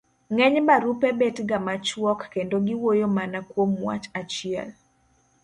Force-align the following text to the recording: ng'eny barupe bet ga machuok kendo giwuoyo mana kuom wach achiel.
ng'eny 0.33 0.59
barupe 0.67 1.09
bet 1.19 1.37
ga 1.49 1.57
machuok 1.67 2.19
kendo 2.33 2.55
giwuoyo 2.67 3.07
mana 3.17 3.39
kuom 3.49 3.71
wach 3.85 4.05
achiel. 4.19 4.69